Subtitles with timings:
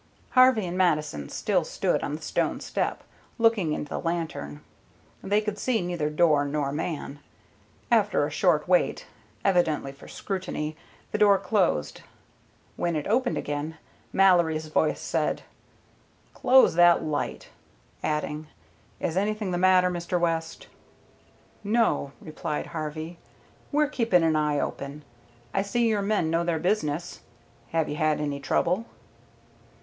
[0.31, 3.03] Harvey and Mattison still stood on the stone step,
[3.37, 4.61] looking into the lantern.
[5.21, 7.19] They could see neither door nor man.
[7.91, 9.05] After a short wait,
[9.45, 10.75] evidently for scrutiny,
[11.11, 12.01] the door closed.
[12.77, 13.77] When it opened again,
[14.11, 15.43] Mallory's voice said,
[16.33, 17.49] "Close that light,"
[18.01, 18.47] adding,
[18.99, 20.19] "Is anything the matter, Mr.
[20.19, 20.65] West?"
[21.63, 23.19] "No," replied Harvey.
[23.71, 25.03] "We're keeping an eye open.
[25.53, 27.19] I see your men know their business.
[27.69, 28.87] Have you had any trouble?"